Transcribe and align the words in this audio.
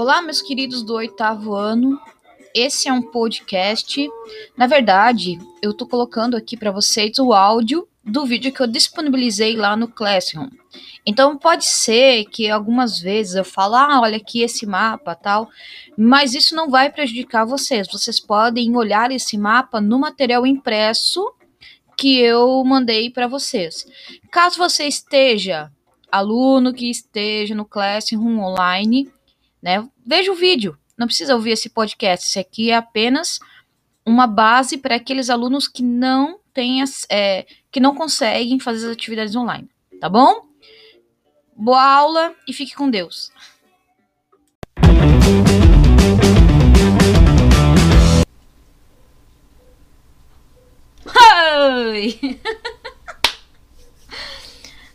Olá, 0.00 0.22
meus 0.22 0.40
queridos 0.40 0.84
do 0.84 0.94
oitavo 0.94 1.54
ano. 1.54 2.00
Esse 2.54 2.88
é 2.88 2.92
um 2.92 3.02
podcast. 3.02 4.08
Na 4.56 4.68
verdade, 4.68 5.40
eu 5.60 5.74
tô 5.74 5.88
colocando 5.88 6.36
aqui 6.36 6.56
para 6.56 6.70
vocês 6.70 7.18
o 7.18 7.32
áudio 7.32 7.88
do 8.04 8.24
vídeo 8.24 8.52
que 8.52 8.60
eu 8.60 8.68
disponibilizei 8.68 9.56
lá 9.56 9.76
no 9.76 9.88
Classroom. 9.88 10.50
Então 11.04 11.36
pode 11.36 11.66
ser 11.66 12.26
que 12.26 12.48
algumas 12.48 13.00
vezes 13.00 13.34
eu 13.34 13.44
falo, 13.44 13.74
ah, 13.74 14.00
olha 14.02 14.18
aqui 14.18 14.40
esse 14.40 14.64
mapa, 14.64 15.16
tal, 15.16 15.48
mas 15.96 16.32
isso 16.32 16.54
não 16.54 16.70
vai 16.70 16.92
prejudicar 16.92 17.44
vocês. 17.44 17.88
Vocês 17.90 18.20
podem 18.20 18.76
olhar 18.76 19.10
esse 19.10 19.36
mapa 19.36 19.80
no 19.80 19.98
material 19.98 20.46
impresso 20.46 21.28
que 21.96 22.20
eu 22.20 22.62
mandei 22.64 23.10
para 23.10 23.26
vocês. 23.26 23.84
Caso 24.30 24.58
você 24.58 24.84
esteja 24.84 25.72
aluno 26.08 26.72
que 26.72 26.88
esteja 26.88 27.52
no 27.52 27.64
Classroom 27.64 28.38
online, 28.38 29.10
né? 29.62 29.86
Veja 30.04 30.32
o 30.32 30.34
vídeo, 30.34 30.78
não 30.96 31.06
precisa 31.06 31.34
ouvir 31.34 31.52
esse 31.52 31.68
podcast. 31.68 32.26
Isso 32.26 32.38
aqui 32.38 32.70
é 32.70 32.76
apenas 32.76 33.38
uma 34.04 34.26
base 34.26 34.78
para 34.78 34.96
aqueles 34.96 35.30
alunos 35.30 35.68
que 35.68 35.82
não 35.82 36.40
têm 36.52 36.82
é, 37.10 37.46
que 37.70 37.78
não 37.78 37.94
conseguem 37.94 38.58
fazer 38.58 38.86
as 38.86 38.92
atividades 38.92 39.36
online, 39.36 39.68
tá 40.00 40.08
bom? 40.08 40.48
Boa 41.54 41.82
aula 41.82 42.34
e 42.46 42.52
fique 42.52 42.74
com 42.74 42.90
Deus. 42.90 43.30
Oi! 51.06 52.18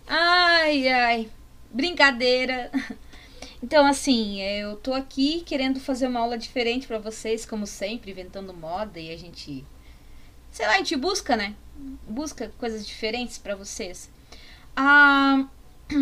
ai, 0.08 0.88
ai, 0.88 1.30
brincadeira. 1.72 2.72
Então, 3.64 3.86
assim, 3.86 4.42
eu 4.42 4.76
tô 4.76 4.94
aqui 4.94 5.40
querendo 5.46 5.80
fazer 5.80 6.08
uma 6.08 6.20
aula 6.20 6.38
diferente 6.38 6.86
para 6.86 7.00
vocês, 7.00 7.46
como 7.46 7.66
sempre, 7.66 8.12
inventando 8.12 8.54
moda 8.54 9.00
e 9.00 9.10
a 9.10 9.18
gente. 9.18 9.64
Sei 10.52 10.68
lá, 10.68 10.74
a 10.74 10.78
gente 10.80 10.98
busca, 10.98 11.38
né? 11.38 11.56
Busca 12.06 12.52
coisas 12.58 12.86
diferentes 12.86 13.38
para 13.38 13.56
vocês. 13.56 14.10
Ah, 14.76 15.48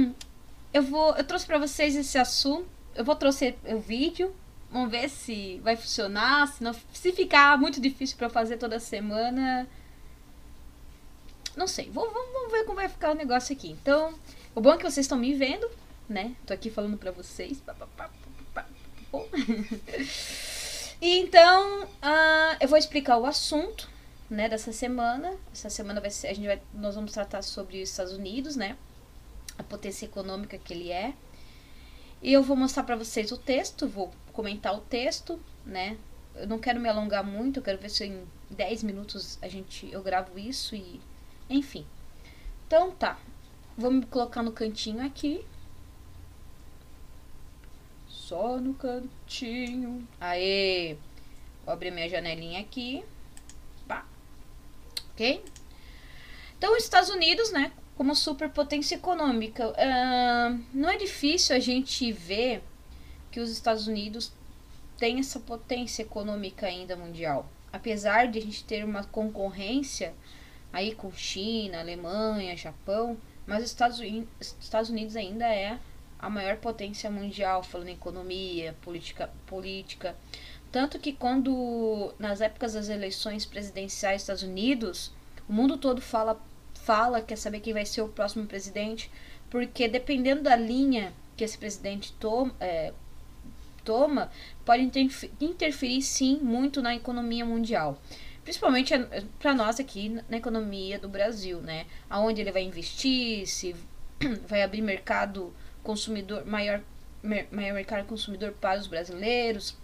eu 0.73 0.81
vou. 0.81 1.15
Eu 1.15 1.23
trouxe 1.23 1.45
para 1.45 1.59
vocês 1.59 1.95
esse 1.95 2.17
assunto. 2.17 2.67
Eu 2.95 3.05
vou 3.05 3.15
trouxe 3.15 3.55
o 3.67 3.77
vídeo. 3.77 4.35
Vamos 4.71 4.89
ver 4.89 5.07
se 5.07 5.59
vai 5.63 5.77
funcionar. 5.77 6.47
Se, 6.47 6.63
não, 6.63 6.73
se 6.91 7.11
ficar 7.11 7.59
muito 7.59 7.79
difícil 7.79 8.17
para 8.17 8.27
fazer 8.27 8.57
toda 8.57 8.79
semana. 8.79 9.67
Não 11.55 11.67
sei. 11.67 11.91
Vamos 11.91 12.11
ver 12.51 12.63
como 12.63 12.77
vai 12.77 12.89
ficar 12.89 13.11
o 13.11 13.15
negócio 13.15 13.55
aqui. 13.55 13.69
Então, 13.69 14.15
o 14.55 14.61
bom 14.61 14.73
é 14.73 14.77
que 14.77 14.83
vocês 14.83 15.05
estão 15.05 15.19
me 15.19 15.35
vendo 15.35 15.69
né? 16.07 16.35
Tô 16.45 16.53
aqui 16.53 16.69
falando 16.69 16.97
pra 16.97 17.11
vocês. 17.11 17.61
e 21.01 21.19
então, 21.19 21.83
uh, 21.83 22.57
eu 22.59 22.67
vou 22.67 22.77
explicar 22.77 23.17
o 23.17 23.25
assunto, 23.25 23.89
né, 24.29 24.47
dessa 24.47 24.71
semana. 24.71 25.35
Essa 25.51 25.69
semana 25.69 25.99
vai 25.99 26.09
ser, 26.09 26.27
a 26.27 26.33
gente 26.33 26.47
vai, 26.47 26.61
nós 26.73 26.95
vamos 26.95 27.11
tratar 27.11 27.41
sobre 27.41 27.81
os 27.81 27.89
Estados 27.89 28.13
Unidos, 28.13 28.55
né? 28.55 28.77
A 29.57 29.63
potência 29.63 30.05
econômica 30.05 30.57
que 30.57 30.73
ele 30.73 30.91
é. 30.91 31.13
E 32.21 32.31
eu 32.31 32.43
vou 32.43 32.55
mostrar 32.55 32.83
para 32.83 32.95
vocês 32.95 33.31
o 33.31 33.37
texto, 33.37 33.87
vou 33.87 34.11
comentar 34.31 34.75
o 34.75 34.81
texto, 34.81 35.39
né? 35.65 35.97
Eu 36.35 36.47
não 36.47 36.59
quero 36.59 36.79
me 36.79 36.87
alongar 36.87 37.23
muito, 37.23 37.57
eu 37.59 37.63
quero 37.63 37.79
ver 37.79 37.89
se 37.89 38.05
em 38.05 38.23
10 38.49 38.83
minutos 38.83 39.37
a 39.41 39.47
gente 39.47 39.91
eu 39.91 40.01
gravo 40.01 40.37
isso 40.37 40.75
e 40.75 41.01
enfim. 41.49 41.85
Então 42.67 42.91
tá. 42.91 43.19
Me 43.77 44.05
colocar 44.05 44.43
no 44.43 44.51
cantinho 44.51 45.03
aqui 45.03 45.43
só 48.31 48.57
no 48.57 48.73
cantinho. 48.75 50.07
Aê! 50.17 50.95
Vou 51.65 51.73
abrir 51.73 51.91
minha 51.91 52.07
janelinha 52.07 52.61
aqui. 52.61 53.03
Pá. 53.85 54.05
Ok? 55.11 55.43
Então, 56.57 56.77
os 56.77 56.81
Estados 56.81 57.09
Unidos, 57.09 57.51
né? 57.51 57.73
Como 57.97 58.15
superpotência 58.15 58.95
econômica. 58.95 59.67
Uh, 59.71 60.63
não 60.73 60.87
é 60.87 60.95
difícil 60.95 61.53
a 61.53 61.59
gente 61.59 62.09
ver 62.13 62.63
que 63.29 63.41
os 63.41 63.51
Estados 63.51 63.85
Unidos 63.85 64.31
têm 64.97 65.19
essa 65.19 65.37
potência 65.37 66.01
econômica 66.01 66.67
ainda 66.67 66.95
mundial. 66.95 67.51
Apesar 67.73 68.29
de 68.29 68.39
a 68.39 68.41
gente 68.41 68.63
ter 68.63 68.85
uma 68.85 69.03
concorrência 69.03 70.13
aí 70.71 70.95
com 70.95 71.11
China, 71.11 71.81
Alemanha, 71.81 72.55
Japão, 72.55 73.17
mas 73.45 73.61
os 73.61 73.71
Estados 73.71 73.99
Unidos, 73.99 74.55
Estados 74.57 74.89
Unidos 74.89 75.17
ainda 75.17 75.53
é 75.53 75.77
a 76.21 76.29
maior 76.29 76.57
potência 76.57 77.09
mundial, 77.09 77.63
falando 77.63 77.89
em 77.89 77.93
economia, 77.93 78.75
política, 78.81 79.29
política. 79.47 80.15
Tanto 80.71 80.99
que 80.99 81.11
quando, 81.11 82.13
nas 82.19 82.39
épocas 82.39 82.73
das 82.73 82.87
eleições 82.87 83.45
presidenciais 83.45 84.17
dos 84.17 84.23
Estados 84.23 84.43
Unidos, 84.43 85.11
o 85.49 85.53
mundo 85.53 85.77
todo 85.77 85.99
fala, 85.99 86.39
fala, 86.75 87.21
quer 87.21 87.35
saber 87.35 87.59
quem 87.59 87.73
vai 87.73 87.85
ser 87.85 88.01
o 88.01 88.07
próximo 88.07 88.45
presidente, 88.45 89.11
porque 89.49 89.87
dependendo 89.87 90.43
da 90.43 90.55
linha 90.55 91.11
que 91.35 91.43
esse 91.43 91.57
presidente 91.57 92.13
toma, 92.13 92.55
é, 92.59 92.93
toma 93.83 94.31
pode 94.63 94.83
interferir, 95.41 96.01
sim 96.01 96.37
muito 96.37 96.81
na 96.81 96.95
economia 96.95 97.43
mundial. 97.43 97.99
Principalmente 98.43 98.93
é, 98.93 99.23
para 99.39 99.53
nós 99.53 99.79
aqui 99.79 100.09
na 100.29 100.37
economia 100.37 100.97
do 100.97 101.09
Brasil, 101.09 101.59
né? 101.61 101.85
Aonde 102.09 102.41
ele 102.41 102.51
vai 102.51 102.63
investir, 102.63 103.45
se 103.47 103.75
vai 104.47 104.63
abrir 104.63 104.81
mercado 104.81 105.53
consumidor 105.83 106.45
maior, 106.45 106.81
maior 107.23 107.73
mercado 107.73 108.05
consumidor 108.07 108.53
para 108.53 108.79
os 108.79 108.87
brasileiros, 108.87 109.77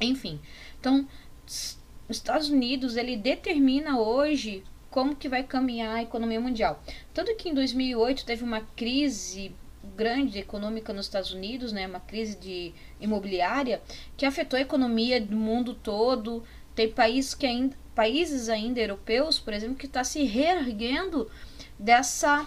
enfim. 0.00 0.40
Então, 0.80 1.06
os 1.46 1.78
Estados 2.08 2.48
Unidos 2.48 2.96
ele 2.96 3.16
determina 3.16 3.98
hoje 3.98 4.64
como 4.90 5.16
que 5.16 5.28
vai 5.28 5.42
caminhar 5.42 5.96
a 5.96 6.02
economia 6.02 6.40
mundial. 6.40 6.82
Tanto 7.14 7.34
que 7.36 7.48
em 7.48 7.54
2008 7.54 8.26
teve 8.26 8.44
uma 8.44 8.60
crise 8.76 9.54
grande 9.96 10.38
econômica 10.38 10.92
nos 10.92 11.06
Estados 11.06 11.32
Unidos, 11.32 11.72
né, 11.72 11.86
uma 11.86 12.00
crise 12.00 12.36
de 12.38 12.72
imobiliária 13.00 13.82
que 14.16 14.24
afetou 14.24 14.56
a 14.56 14.62
economia 14.62 15.20
do 15.20 15.36
mundo 15.36 15.74
todo. 15.74 16.44
Tem 16.74 16.90
países 16.90 17.34
que 17.34 17.46
ainda, 17.46 17.76
países 17.94 18.48
ainda 18.48 18.80
europeus, 18.80 19.38
por 19.38 19.52
exemplo, 19.52 19.76
que 19.76 19.86
está 19.86 20.04
se 20.04 20.24
reerguendo 20.24 21.30
dessa 21.78 22.46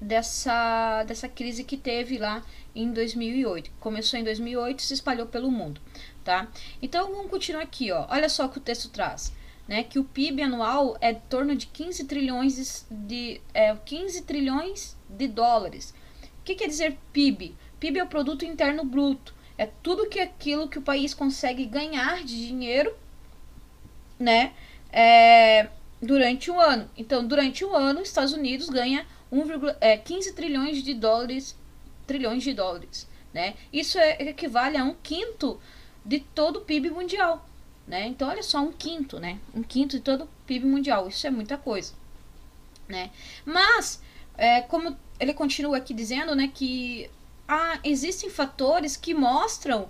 dessa, 0.00 1.04
dessa 1.04 1.28
crise 1.28 1.64
que 1.64 1.76
teve 1.76 2.18
lá 2.18 2.42
em 2.74 2.92
2008. 2.92 3.70
Começou 3.80 4.18
em 4.18 4.24
2008 4.24 4.78
e 4.78 4.82
se 4.82 4.94
espalhou 4.94 5.26
pelo 5.26 5.50
mundo, 5.50 5.80
tá? 6.22 6.48
Então 6.82 7.12
vamos 7.12 7.30
continuar 7.30 7.62
aqui, 7.62 7.90
ó. 7.92 8.06
Olha 8.08 8.28
só 8.28 8.46
o 8.46 8.48
que 8.48 8.58
o 8.58 8.60
texto 8.60 8.88
traz, 8.90 9.32
né? 9.68 9.82
Que 9.82 9.98
o 9.98 10.04
PIB 10.04 10.42
anual 10.42 10.96
é 11.00 11.12
de 11.12 11.20
torno 11.28 11.54
de 11.54 11.66
15 11.66 12.04
trilhões 12.04 12.86
de, 12.90 13.06
de 13.06 13.40
é, 13.52 13.74
15 13.74 14.22
trilhões 14.22 14.96
de 15.08 15.28
dólares. 15.28 15.94
O 16.40 16.44
que 16.44 16.54
quer 16.54 16.68
dizer 16.68 16.98
PIB? 17.12 17.54
PIB 17.80 17.98
é 17.98 18.04
o 18.04 18.08
produto 18.08 18.44
interno 18.44 18.84
bruto. 18.84 19.34
É 19.56 19.66
tudo 19.66 20.08
que 20.08 20.18
aquilo 20.18 20.68
que 20.68 20.78
o 20.78 20.82
país 20.82 21.14
consegue 21.14 21.64
ganhar 21.64 22.24
de 22.24 22.46
dinheiro, 22.46 22.94
né? 24.18 24.52
É, 24.90 25.68
durante 26.02 26.50
o 26.50 26.60
ano. 26.60 26.90
Então, 26.96 27.26
durante 27.26 27.64
o 27.64 27.74
ano, 27.74 28.00
os 28.00 28.08
Estados 28.08 28.32
Unidos 28.32 28.68
ganha 28.68 29.06
1, 29.34 29.76
é, 29.80 29.96
15 29.96 30.32
trilhões 30.32 30.82
de 30.82 30.94
dólares, 30.94 31.56
trilhões 32.06 32.42
de 32.42 32.54
dólares, 32.54 33.08
né? 33.32 33.54
Isso 33.72 33.98
é, 33.98 34.22
equivale 34.22 34.76
a 34.76 34.84
um 34.84 34.94
quinto 34.94 35.60
de 36.04 36.20
todo 36.20 36.58
o 36.58 36.60
PIB 36.60 36.90
mundial, 36.90 37.48
né? 37.86 38.06
Então 38.06 38.28
olha 38.28 38.42
só 38.42 38.60
um 38.60 38.72
quinto, 38.72 39.18
né? 39.18 39.38
Um 39.54 39.62
quinto 39.62 39.96
de 39.96 40.02
todo 40.02 40.24
o 40.24 40.28
PIB 40.46 40.66
mundial. 40.66 41.08
Isso 41.08 41.26
é 41.26 41.30
muita 41.30 41.56
coisa, 41.56 41.94
né? 42.88 43.10
Mas 43.44 44.00
é, 44.36 44.60
como 44.62 44.96
ele 45.18 45.34
continua 45.34 45.78
aqui 45.78 45.94
dizendo, 45.94 46.34
né, 46.34 46.50
que 46.52 47.10
ah, 47.46 47.78
existem 47.84 48.30
fatores 48.30 48.96
que 48.96 49.14
mostram 49.14 49.88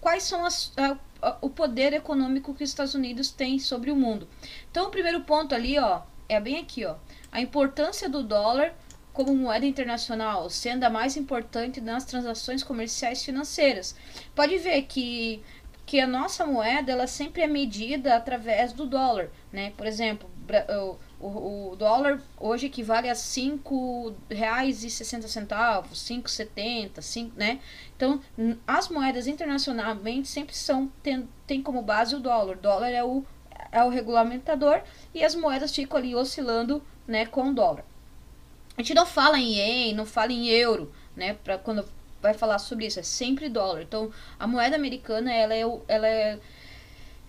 quais 0.00 0.24
são 0.24 0.44
as, 0.44 0.72
a, 0.76 0.96
a, 1.22 1.38
o 1.40 1.48
poder 1.48 1.92
econômico 1.92 2.54
que 2.54 2.62
os 2.62 2.70
Estados 2.70 2.94
Unidos 2.94 3.30
têm 3.30 3.58
sobre 3.58 3.90
o 3.90 3.96
mundo. 3.96 4.28
Então 4.70 4.86
o 4.86 4.90
primeiro 4.90 5.22
ponto 5.22 5.54
ali, 5.54 5.78
ó, 5.78 6.02
é 6.28 6.40
bem 6.40 6.58
aqui, 6.58 6.84
ó 6.84 6.96
a 7.36 7.40
importância 7.42 8.08
do 8.08 8.22
dólar 8.22 8.72
como 9.12 9.36
moeda 9.36 9.66
internacional, 9.66 10.48
sendo 10.48 10.84
a 10.84 10.90
mais 10.90 11.14
importante 11.14 11.82
nas 11.82 12.06
transações 12.06 12.62
comerciais 12.62 13.22
financeiras. 13.22 13.94
Pode 14.34 14.56
ver 14.56 14.80
que, 14.84 15.42
que 15.84 16.00
a 16.00 16.06
nossa 16.06 16.46
moeda 16.46 16.92
ela 16.92 17.06
sempre 17.06 17.42
é 17.42 17.46
medida 17.46 18.16
através 18.16 18.72
do 18.72 18.86
dólar, 18.86 19.28
né? 19.52 19.74
Por 19.76 19.86
exemplo, 19.86 20.30
o, 21.20 21.72
o, 21.72 21.76
dólar 21.76 22.22
hoje 22.40 22.64
equivale 22.66 23.10
a 23.10 23.12
R$ 23.12 23.18
5,60, 23.18 25.84
5,70, 25.92 27.02
5, 27.02 27.38
né? 27.38 27.60
Então, 27.94 28.18
as 28.66 28.88
moedas 28.88 29.26
internacionalmente 29.26 30.28
sempre 30.28 30.56
são 30.56 30.90
tem, 31.02 31.28
tem 31.46 31.62
como 31.62 31.82
base 31.82 32.14
o 32.14 32.20
dólar. 32.20 32.56
O 32.56 32.60
dólar 32.60 32.90
é 32.90 33.04
o 33.04 33.22
é 33.76 33.84
o 33.84 33.90
regulamentador 33.90 34.80
e 35.14 35.22
as 35.22 35.34
moedas 35.34 35.74
ficam 35.74 35.98
ali 35.98 36.14
oscilando 36.14 36.82
né, 37.06 37.26
com 37.26 37.50
o 37.50 37.54
dólar. 37.54 37.84
A 38.76 38.82
gente 38.82 38.94
não 38.94 39.04
fala 39.04 39.38
em 39.38 39.54
ien, 39.54 39.94
não 39.94 40.06
fala 40.06 40.32
em 40.32 40.48
euro, 40.48 40.90
né, 41.14 41.34
para 41.44 41.58
quando 41.58 41.84
vai 42.22 42.32
falar 42.32 42.58
sobre 42.58 42.86
isso, 42.86 42.98
é 42.98 43.02
sempre 43.02 43.48
dólar. 43.50 43.82
Então, 43.82 44.10
a 44.38 44.46
moeda 44.46 44.76
americana, 44.76 45.32
ela 45.32 45.54
é, 45.54 45.62
ela 45.88 46.08
é 46.08 46.38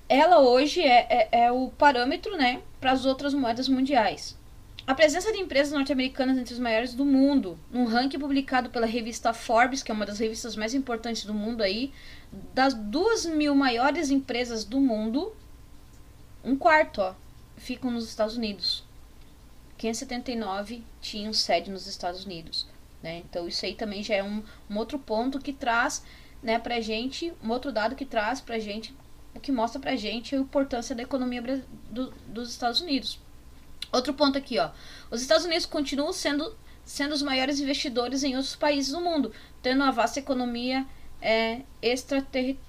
ela 0.09 0.39
hoje 0.39 0.81
é, 0.81 1.05
é, 1.09 1.43
é 1.43 1.51
o 1.51 1.69
parâmetro, 1.69 2.37
né, 2.37 2.61
para 2.79 2.91
as 2.91 3.05
outras 3.05 3.33
moedas 3.33 3.67
mundiais. 3.67 4.37
A 4.85 4.95
presença 4.95 5.33
de 5.33 5.39
empresas 5.39 5.73
norte-americanas 5.73 6.37
entre 6.37 6.53
os 6.53 6.59
maiores 6.61 6.93
do 6.93 7.03
mundo, 7.03 7.59
num 7.69 7.83
ranking 7.83 8.17
publicado 8.17 8.69
pela 8.69 8.85
revista 8.85 9.33
Forbes, 9.33 9.83
que 9.83 9.91
é 9.91 9.93
uma 9.93 10.05
das 10.05 10.19
revistas 10.19 10.55
mais 10.55 10.73
importantes 10.73 11.25
do 11.25 11.33
mundo 11.33 11.61
aí, 11.61 11.91
das 12.53 12.73
duas 12.73 13.25
mil 13.25 13.53
maiores 13.53 14.09
empresas 14.09 14.63
do 14.63 14.79
mundo, 14.79 15.35
um 16.47 16.55
quarto, 16.55 17.01
ó, 17.01 17.13
ficam 17.57 17.91
nos 17.91 18.07
Estados 18.07 18.37
Unidos. 18.37 18.85
579 19.77 20.81
tinham 21.01 21.33
sede 21.33 21.69
nos 21.69 21.85
Estados 21.87 22.23
Unidos. 22.23 22.65
Né? 23.03 23.17
Então 23.17 23.47
isso 23.49 23.65
aí 23.65 23.75
também 23.75 24.01
já 24.01 24.15
é 24.15 24.23
um, 24.23 24.41
um 24.69 24.77
outro 24.77 24.97
ponto 24.97 25.39
que 25.39 25.51
traz 25.51 26.03
né, 26.41 26.57
pra 26.57 26.79
gente, 26.79 27.33
um 27.43 27.49
outro 27.49 27.71
dado 27.71 27.97
que 27.97 28.05
traz 28.05 28.39
pra 28.39 28.59
gente, 28.59 28.95
o 29.35 29.41
que 29.41 29.51
mostra 29.51 29.79
pra 29.79 29.97
gente 29.97 30.35
a 30.35 30.39
importância 30.39 30.95
da 30.95 31.03
economia 31.03 31.41
do, 31.91 32.11
dos 32.27 32.49
Estados 32.49 32.79
Unidos. 32.79 33.19
Outro 33.91 34.13
ponto 34.13 34.37
aqui, 34.37 34.57
ó. 34.57 34.71
Os 35.11 35.21
Estados 35.21 35.45
Unidos 35.45 35.65
continuam 35.65 36.13
sendo, 36.13 36.55
sendo 36.85 37.13
os 37.13 37.21
maiores 37.21 37.59
investidores 37.59 38.23
em 38.23 38.35
outros 38.35 38.55
países 38.55 38.93
do 38.93 39.01
mundo, 39.01 39.33
tendo 39.61 39.83
uma 39.83 39.91
vasta 39.91 40.19
economia 40.19 40.85
é, 41.21 41.61
extraterritorial. 41.81 42.66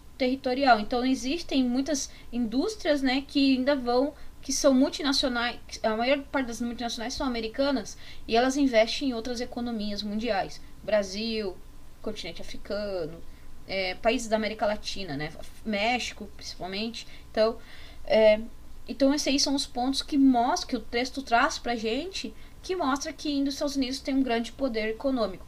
Então, 0.80 1.04
existem 1.04 1.62
muitas 1.62 2.10
indústrias 2.32 3.02
né, 3.02 3.24
que 3.26 3.56
ainda 3.56 3.76
vão, 3.76 4.14
que 4.42 4.52
são 4.52 4.74
multinacionais, 4.74 5.58
a 5.82 5.96
maior 5.96 6.20
parte 6.24 6.46
das 6.46 6.60
multinacionais 6.60 7.14
são 7.14 7.26
americanas 7.26 7.96
e 8.26 8.36
elas 8.36 8.56
investem 8.56 9.10
em 9.10 9.14
outras 9.14 9.40
economias 9.40 10.02
mundiais. 10.02 10.60
Brasil, 10.82 11.56
continente 12.02 12.42
africano, 12.42 13.20
é, 13.66 13.94
países 13.96 14.28
da 14.28 14.36
América 14.36 14.66
Latina, 14.66 15.16
né? 15.16 15.30
México, 15.64 16.28
principalmente. 16.36 17.06
Então, 17.30 17.58
é, 18.04 18.40
então, 18.88 19.12
esses 19.12 19.28
aí 19.28 19.38
são 19.38 19.54
os 19.54 19.66
pontos 19.66 20.00
que 20.00 20.16
mostram, 20.16 20.68
que 20.68 20.76
o 20.76 20.80
texto 20.80 21.22
traz 21.22 21.58
pra 21.58 21.76
gente, 21.76 22.34
que 22.62 22.74
mostra 22.74 23.12
que 23.12 23.42
os 23.42 23.54
Estados 23.54 23.76
Unidos 23.76 24.00
tem 24.00 24.14
um 24.14 24.22
grande 24.22 24.50
poder 24.50 24.88
econômico. 24.88 25.46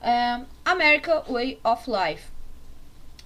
É, 0.00 0.42
America 0.64 1.24
Way 1.26 1.58
of 1.64 1.90
Life. 1.90 2.35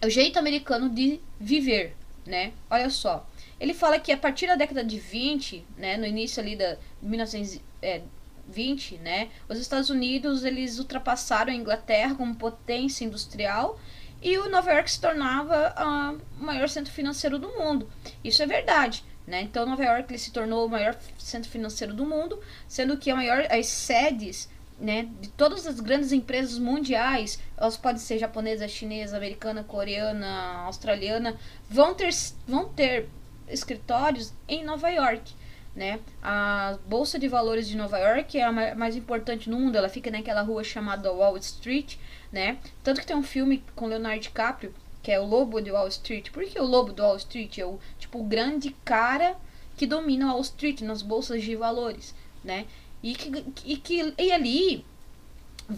É 0.01 0.07
o 0.07 0.11
jeito 0.11 0.39
americano 0.39 0.89
de 0.89 1.21
viver, 1.39 1.95
né? 2.27 2.53
Olha 2.71 2.89
só. 2.89 3.29
Ele 3.59 3.75
fala 3.75 3.99
que 4.01 4.11
a 4.11 4.17
partir 4.17 4.47
da 4.47 4.57
década 4.57 4.83
de 4.83 4.99
20, 4.99 5.65
né, 5.77 5.99
no 5.99 6.07
início 6.07 6.43
ali 6.43 6.57
da 6.57 6.79
1920, 7.03 8.97
né, 8.99 9.29
os 9.49 9.59
Estados 9.59 9.91
Unidos 9.91 10.45
eles 10.45 10.79
ultrapassaram 10.79 11.53
a 11.53 11.57
Inglaterra 11.57 12.15
como 12.15 12.35
potência 12.35 13.05
industrial 13.05 13.79
e 14.23 14.39
o 14.39 14.49
Nova 14.49 14.73
York 14.73 14.91
se 14.91 15.01
tornava 15.01 15.75
uh, 15.77 16.19
o 16.41 16.45
maior 16.45 16.69
centro 16.69 16.93
financeiro 16.93 17.39
do 17.39 17.49
mundo. 17.49 17.91
Isso 18.25 18.43
é 18.43 18.47
verdade. 18.47 19.05
Né? 19.27 19.43
Então, 19.43 19.67
Nova 19.67 19.85
York 19.85 20.11
ele 20.11 20.19
se 20.19 20.33
tornou 20.33 20.67
o 20.67 20.69
maior 20.69 20.97
centro 21.19 21.51
financeiro 21.51 21.95
do 21.95 22.05
mundo, 22.05 22.41
sendo 22.67 22.97
que 22.97 23.11
a 23.11 23.17
maior, 23.17 23.47
as 23.51 23.67
sedes 23.67 24.49
né, 24.81 25.09
de 25.21 25.29
todas 25.31 25.67
as 25.67 25.79
grandes 25.79 26.13
empresas 26.13 26.59
mundiais, 26.59 27.39
elas 27.57 27.77
podem 27.77 28.01
ser 28.01 28.19
japonesa, 28.19 28.67
chinesa, 28.67 29.17
americana, 29.17 29.63
coreana, 29.63 30.63
australiana, 30.65 31.37
vão 31.69 31.95
ter, 31.95 32.11
vão 32.49 32.69
ter 32.69 33.09
escritórios 33.49 34.33
em 34.49 34.65
Nova 34.65 34.89
York. 34.89 35.35
Né? 35.77 36.01
A 36.21 36.79
Bolsa 36.87 37.19
de 37.19 37.29
Valores 37.29 37.69
de 37.69 37.77
Nova 37.77 37.97
York 37.99 38.37
é 38.37 38.45
a 38.45 38.75
mais 38.75 38.97
importante 38.97 39.49
no 39.49 39.59
mundo, 39.59 39.77
ela 39.77 39.89
fica 39.89 40.11
naquela 40.11 40.43
rua 40.43 40.65
chamada 40.65 41.13
Wall 41.13 41.37
Street, 41.37 41.97
né? 42.33 42.59
Tanto 42.83 43.01
que 43.01 43.07
tem 43.07 43.17
um 43.17 43.23
filme 43.23 43.63
com 43.77 43.87
Leonardo 43.87 44.21
DiCaprio 44.21 44.75
que 45.03 45.11
é 45.11 45.19
o 45.19 45.25
lobo 45.25 45.61
de 45.61 45.71
Wall 45.71 45.89
Street. 45.89 46.31
Por 46.31 46.45
que 46.45 46.59
o 46.59 46.65
lobo 46.65 46.93
do 46.93 47.03
Wall 47.03 47.17
Street 47.17 47.59
é 47.59 47.65
o 47.65 47.79
tipo 47.99 48.19
o 48.19 48.25
grande 48.25 48.75
cara 48.85 49.37
que 49.77 49.87
domina 49.87 50.33
Wall 50.33 50.43
Street 50.43 50.83
nas 50.83 51.03
bolsas 51.03 51.43
de 51.43 51.57
valores, 51.57 52.15
né? 52.45 52.67
E 53.03 53.15
que, 53.15 53.45
e 53.65 53.77
que 53.77 54.15
e 54.19 54.33
ali 54.33 54.85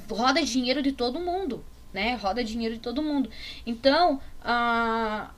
roda 0.08 0.42
dinheiro 0.42 0.82
de 0.82 0.92
todo 0.92 1.20
mundo, 1.20 1.64
né? 1.92 2.14
Roda 2.16 2.42
dinheiro 2.42 2.74
de 2.74 2.80
todo 2.80 3.02
mundo. 3.02 3.30
Então, 3.66 4.20
a 4.42 5.30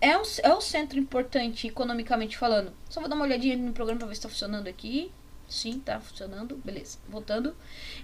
é 0.00 0.16
um, 0.16 0.22
é 0.42 0.54
um 0.54 0.60
centro 0.60 0.98
importante 0.98 1.66
economicamente 1.66 2.38
falando. 2.38 2.72
Só 2.88 3.00
vou 3.00 3.08
dar 3.08 3.16
uma 3.16 3.24
olhadinha 3.24 3.56
no 3.56 3.72
programa 3.72 3.98
para 3.98 4.08
ver 4.08 4.14
se 4.14 4.20
está 4.20 4.28
funcionando 4.28 4.68
aqui. 4.68 5.10
Sim, 5.48 5.80
tá 5.80 5.98
funcionando. 6.00 6.56
Beleza. 6.64 6.98
Voltando. 7.08 7.56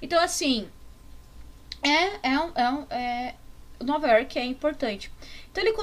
Então, 0.03 0.21
assim. 0.21 0.69
É, 1.83 2.31
é, 2.31 2.41
um, 2.41 2.53
é, 2.55 2.71
um, 2.71 2.87
é, 2.91 3.35
Nova 3.81 4.09
York 4.09 4.39
é 4.39 4.45
importante. 4.45 5.13
Então 5.51 5.63
ele 5.63 5.75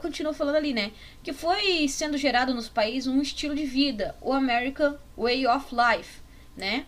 continua 0.00 0.32
falando 0.32 0.56
ali, 0.56 0.72
né? 0.72 0.92
Que 1.22 1.32
foi 1.32 1.88
sendo 1.88 2.16
gerado 2.16 2.54
nos 2.54 2.68
países 2.68 3.06
um 3.06 3.20
estilo 3.20 3.54
de 3.54 3.64
vida, 3.64 4.14
o 4.20 4.32
American 4.32 4.96
Way 5.16 5.46
of 5.46 5.74
Life, 5.74 6.20
né? 6.58 6.84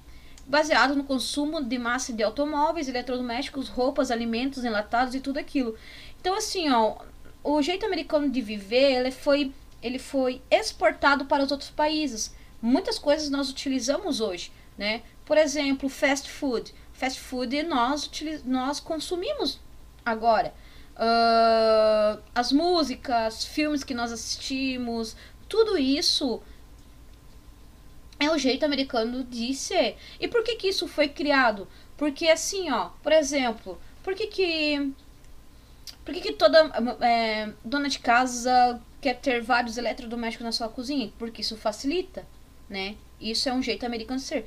Baseado 0.46 0.94
no 0.94 1.04
consumo 1.04 1.62
de 1.62 1.78
massa 1.78 2.12
de 2.12 2.22
automóveis, 2.22 2.88
eletrodomésticos, 2.88 3.68
roupas, 3.68 4.10
alimentos 4.10 4.64
enlatados 4.64 5.14
e 5.14 5.20
tudo 5.20 5.38
aquilo. 5.38 5.74
Então, 6.20 6.34
assim, 6.34 6.68
ó, 6.70 6.96
o 7.42 7.62
jeito 7.62 7.86
americano 7.86 8.28
de 8.28 8.42
viver, 8.42 8.98
ele 8.98 9.10
foi, 9.10 9.52
ele 9.82 9.98
foi 9.98 10.42
exportado 10.50 11.24
para 11.24 11.44
os 11.44 11.50
outros 11.50 11.70
países. 11.70 12.34
Muitas 12.60 12.98
coisas 12.98 13.30
nós 13.30 13.48
utilizamos 13.48 14.20
hoje, 14.20 14.52
né? 14.76 15.02
Por 15.24 15.38
exemplo, 15.38 15.88
fast 15.88 16.28
food. 16.28 16.74
Fast 16.92 17.20
food 17.20 17.62
nós, 17.62 18.10
nós 18.44 18.80
consumimos 18.80 19.58
Agora, 20.04 20.52
uh, 20.96 22.20
as 22.34 22.52
músicas, 22.52 23.44
filmes 23.44 23.84
que 23.84 23.94
nós 23.94 24.12
assistimos, 24.12 25.16
tudo 25.48 25.78
isso 25.78 26.42
é 28.20 28.30
o 28.30 28.38
jeito 28.38 28.64
americano 28.64 29.24
de 29.24 29.52
ser. 29.54 29.96
E 30.20 30.28
por 30.28 30.44
que 30.44 30.54
que 30.56 30.68
isso 30.68 30.86
foi 30.86 31.08
criado? 31.08 31.66
Porque 31.96 32.28
assim, 32.28 32.70
ó, 32.70 32.90
por 33.02 33.12
exemplo, 33.12 33.80
por 34.02 34.14
que 34.14 34.26
que 34.26 34.92
por 36.04 36.14
que, 36.14 36.20
que 36.20 36.32
toda 36.32 36.70
é, 37.06 37.52
dona 37.64 37.88
de 37.88 37.98
casa 37.98 38.80
quer 39.00 39.14
ter 39.14 39.42
vários 39.42 39.76
eletrodomésticos 39.76 40.44
na 40.44 40.52
sua 40.52 40.68
cozinha? 40.68 41.12
Porque 41.18 41.40
isso 41.40 41.56
facilita, 41.56 42.26
né? 42.68 42.96
Isso 43.20 43.48
é 43.48 43.52
um 43.52 43.62
jeito 43.62 43.84
americano 43.84 44.18
de 44.18 44.24
ser. 44.24 44.46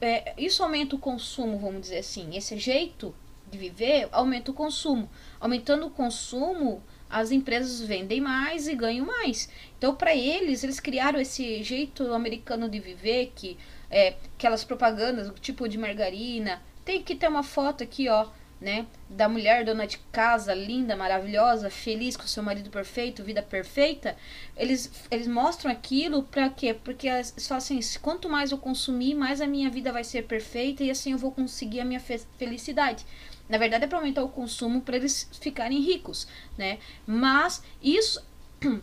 É, 0.00 0.34
isso 0.36 0.62
aumenta 0.62 0.94
o 0.94 0.98
consumo, 0.98 1.58
vamos 1.58 1.82
dizer 1.82 1.98
assim. 1.98 2.36
Esse 2.36 2.58
jeito 2.58 3.14
de 3.50 3.58
viver, 3.58 4.08
aumenta 4.12 4.50
o 4.50 4.54
consumo. 4.54 5.08
Aumentando 5.40 5.86
o 5.86 5.90
consumo, 5.90 6.82
as 7.14 7.30
empresas 7.30 7.80
vendem 7.80 8.20
mais 8.20 8.66
e 8.66 8.74
ganham 8.74 9.06
mais. 9.06 9.48
Então, 9.78 9.94
para 9.94 10.12
eles, 10.16 10.64
eles 10.64 10.80
criaram 10.80 11.20
esse 11.20 11.62
jeito 11.62 12.12
americano 12.12 12.68
de 12.68 12.80
viver, 12.80 13.30
que 13.36 13.56
é 13.88 14.16
aquelas 14.34 14.64
propagandas, 14.64 15.32
tipo 15.40 15.68
de 15.68 15.78
margarina. 15.78 16.60
Tem 16.84 17.00
que 17.00 17.14
ter 17.14 17.28
uma 17.28 17.44
foto 17.44 17.84
aqui, 17.84 18.08
ó, 18.08 18.26
né, 18.60 18.84
da 19.08 19.28
mulher 19.28 19.64
dona 19.64 19.86
de 19.86 19.98
casa, 20.10 20.52
linda, 20.52 20.96
maravilhosa, 20.96 21.70
feliz 21.70 22.16
com 22.16 22.26
seu 22.26 22.42
marido 22.42 22.68
perfeito, 22.68 23.22
vida 23.22 23.42
perfeita. 23.42 24.16
Eles, 24.56 24.90
eles 25.08 25.28
mostram 25.28 25.70
aquilo 25.70 26.24
para 26.24 26.48
quê? 26.48 26.74
Porque 26.74 27.06
falam 27.46 27.58
assim: 27.58 27.78
quanto 28.02 28.28
mais 28.28 28.50
eu 28.50 28.58
consumir, 28.58 29.14
mais 29.14 29.40
a 29.40 29.46
minha 29.46 29.70
vida 29.70 29.92
vai 29.92 30.02
ser 30.02 30.22
perfeita 30.24 30.82
e 30.82 30.90
assim 30.90 31.12
eu 31.12 31.18
vou 31.18 31.30
conseguir 31.30 31.78
a 31.78 31.84
minha 31.84 32.00
fe 32.00 32.20
felicidade. 32.36 33.06
Na 33.48 33.58
verdade 33.58 33.84
é 33.84 33.86
para 33.86 33.98
aumentar 33.98 34.22
o 34.22 34.28
consumo 34.28 34.80
para 34.80 34.96
eles 34.96 35.28
ficarem 35.40 35.80
ricos, 35.80 36.26
né? 36.56 36.78
Mas 37.06 37.62
isso 37.82 38.24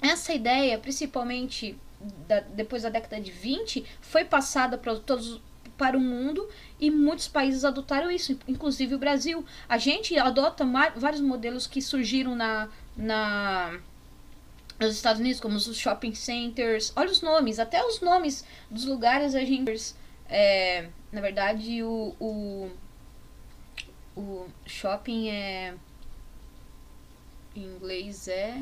essa 0.00 0.32
ideia, 0.32 0.78
principalmente 0.78 1.76
da, 2.26 2.40
depois 2.40 2.82
da 2.82 2.88
década 2.88 3.20
de 3.20 3.30
20, 3.30 3.84
foi 4.00 4.24
passada 4.24 4.78
para 4.78 4.96
todos 4.96 5.40
para 5.76 5.96
o 5.96 6.00
mundo 6.00 6.48
e 6.80 6.90
muitos 6.90 7.28
países 7.28 7.64
adotaram 7.64 8.10
isso, 8.10 8.36
inclusive 8.48 8.96
o 8.96 8.98
Brasil. 8.98 9.44
A 9.68 9.78
gente 9.78 10.18
adota 10.18 10.66
vários 10.96 11.20
modelos 11.20 11.68
que 11.68 11.80
surgiram 11.80 12.34
na, 12.34 12.68
na 12.96 13.78
nos 14.78 14.94
Estados 14.94 15.20
Unidos, 15.20 15.40
como 15.40 15.56
os 15.56 15.76
shopping 15.76 16.14
centers. 16.14 16.92
Olha 16.96 17.10
os 17.10 17.22
nomes, 17.22 17.58
até 17.58 17.84
os 17.84 18.00
nomes 18.00 18.44
dos 18.70 18.84
lugares 18.84 19.34
a 19.34 19.44
gente. 19.44 19.94
É, 20.28 20.88
na 21.10 21.20
verdade, 21.20 21.82
o, 21.82 22.14
o 22.20 22.70
o 24.18 24.50
shopping 24.66 25.28
é. 25.28 25.76
Em 27.54 27.62
inglês 27.62 28.26
é. 28.26 28.60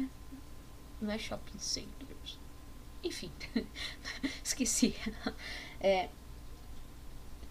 Não 1.01 1.11
é 1.11 1.19
shopping 1.19 1.59
centers. 1.59 2.39
Enfim, 3.03 3.33
esqueci. 4.45 4.95
É, 5.81 6.09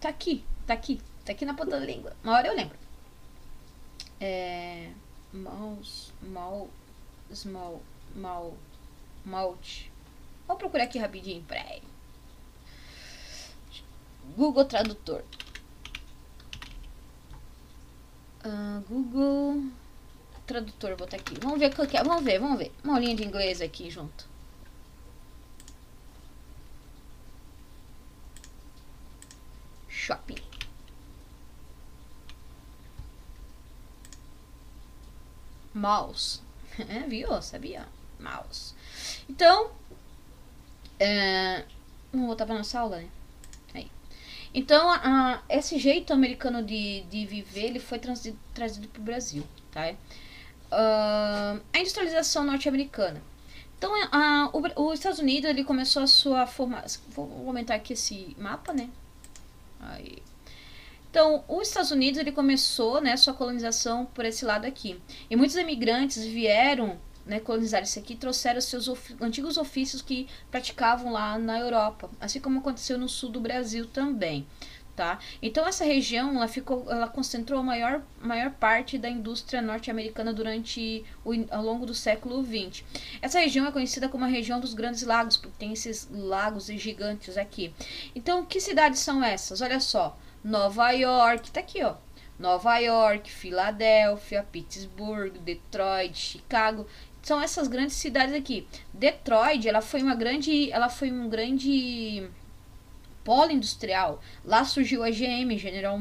tá 0.00 0.08
aqui, 0.08 0.44
tá 0.66 0.74
aqui, 0.74 1.00
tá 1.24 1.32
aqui 1.32 1.44
na 1.44 1.54
ponta 1.54 1.78
da 1.78 1.84
língua. 1.84 2.16
Uma 2.22 2.34
hora 2.34 2.48
eu 2.48 2.54
lembro. 2.54 2.78
É. 4.20 4.92
Mouse, 5.32 6.12
mal, 6.22 6.70
small, 7.32 7.82
mal, 8.14 8.56
malt. 9.24 9.86
Vou 10.46 10.56
procurar 10.56 10.84
aqui 10.84 10.98
rapidinho, 10.98 11.42
peraí. 11.44 11.82
Google 14.36 14.64
Tradutor. 14.64 15.24
Uh, 18.46 18.80
Google 18.88 19.72
Tradutor, 20.46 20.90
vou 20.90 20.98
botar 20.98 21.16
aqui. 21.16 21.34
Vamos 21.40 21.58
ver 21.58 21.74
o 21.76 21.86
que 21.86 21.96
é. 21.96 22.04
Vamos 22.04 22.22
ver, 22.24 22.38
vamos 22.38 22.58
ver. 22.58 22.72
Uma 22.84 22.94
aulinha 22.94 23.16
de 23.16 23.24
inglês 23.24 23.60
aqui 23.60 23.90
junto. 23.90 24.28
Shopping. 29.88 30.38
Mouse. 35.74 36.40
É, 36.88 37.00
viu? 37.08 37.40
Sabia? 37.40 37.86
Mouse. 38.20 38.74
Então, 39.30 39.70
é, 41.00 41.64
vamos 42.12 42.26
voltar 42.26 42.44
para 42.44 42.56
nossa 42.56 42.78
aula, 42.78 42.98
né? 42.98 43.08
Então, 44.56 44.90
a, 44.90 45.42
esse 45.50 45.78
jeito 45.78 46.14
americano 46.14 46.62
de, 46.62 47.02
de 47.10 47.26
viver, 47.26 47.66
ele 47.66 47.78
foi 47.78 47.98
trazido, 47.98 48.38
trazido 48.54 48.88
para 48.88 49.00
o 49.00 49.04
Brasil, 49.04 49.44
tá? 49.70 49.90
Uh, 49.92 51.60
a 51.74 51.78
industrialização 51.78 52.42
norte-americana. 52.42 53.22
Então, 53.76 53.92
a, 54.10 54.48
o, 54.54 54.86
os 54.86 54.94
Estados 54.94 55.18
Unidos, 55.18 55.50
ele 55.50 55.62
começou 55.62 56.02
a 56.02 56.06
sua 56.06 56.46
formação... 56.46 57.02
Vou 57.10 57.46
aumentar 57.46 57.74
aqui 57.74 57.92
esse 57.92 58.34
mapa, 58.38 58.72
né? 58.72 58.88
Aí. 59.78 60.22
Então, 61.10 61.44
os 61.48 61.68
Estados 61.68 61.90
Unidos 61.90 62.18
ele 62.18 62.32
começou 62.32 62.98
né, 63.02 63.14
sua 63.18 63.34
colonização 63.34 64.06
por 64.06 64.24
esse 64.24 64.42
lado 64.46 64.64
aqui. 64.64 64.98
E 65.28 65.36
muitos 65.36 65.56
imigrantes 65.56 66.24
vieram 66.24 66.98
né, 67.26 67.42
isso 67.82 67.98
aqui 67.98 68.14
trouxeram 68.14 68.60
seus 68.60 68.86
of 68.88 69.16
antigos 69.20 69.56
ofícios 69.56 70.00
que 70.00 70.28
praticavam 70.50 71.12
lá 71.12 71.36
na 71.38 71.58
Europa, 71.58 72.08
assim 72.20 72.40
como 72.40 72.60
aconteceu 72.60 72.96
no 72.96 73.08
sul 73.08 73.30
do 73.30 73.40
Brasil 73.40 73.86
também. 73.86 74.46
Tá? 74.94 75.18
Então 75.42 75.68
essa 75.68 75.84
região 75.84 76.34
ela 76.34 76.48
ficou, 76.48 76.90
ela 76.90 77.06
concentrou 77.06 77.60
a 77.60 77.62
maior, 77.62 78.02
maior 78.18 78.52
parte 78.52 78.96
da 78.96 79.10
indústria 79.10 79.60
norte-americana 79.60 80.32
durante 80.32 81.04
o, 81.22 81.32
ao 81.50 81.62
longo 81.62 81.84
do 81.84 81.94
século 81.94 82.42
XX. 82.42 82.82
Essa 83.20 83.38
região 83.38 83.66
é 83.66 83.72
conhecida 83.72 84.08
como 84.08 84.24
a 84.24 84.28
região 84.28 84.58
dos 84.58 84.72
Grandes 84.72 85.02
Lagos, 85.02 85.36
porque 85.36 85.52
tem 85.58 85.74
esses 85.74 86.08
lagos 86.10 86.68
gigantes 86.68 87.36
aqui. 87.36 87.74
Então 88.14 88.46
que 88.46 88.58
cidades 88.58 89.00
são 89.00 89.22
essas? 89.22 89.60
Olha 89.60 89.80
só, 89.80 90.16
Nova 90.42 90.90
York, 90.92 91.50
tá 91.50 91.60
aqui, 91.60 91.84
ó. 91.84 91.96
Nova 92.38 92.78
York, 92.78 93.30
Filadélfia, 93.30 94.46
Pittsburgh, 94.52 95.38
Detroit, 95.38 96.16
Chicago. 96.16 96.86
São 97.26 97.40
essas 97.40 97.66
grandes 97.66 97.96
cidades 97.96 98.32
aqui. 98.32 98.68
Detroit, 98.94 99.66
ela 99.66 99.80
foi 99.80 100.00
uma 100.00 100.14
grande, 100.14 100.70
ela 100.70 100.88
foi 100.88 101.10
um 101.10 101.28
grande 101.28 102.24
polo 103.24 103.50
industrial. 103.50 104.22
Lá 104.44 104.64
surgiu 104.64 105.02
a 105.02 105.10
GM, 105.10 105.58
General 105.58 105.98